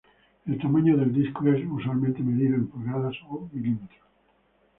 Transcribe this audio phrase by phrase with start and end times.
[0.47, 4.01] El tamaño del disco es usualmente medido en pulgadas o milímetros.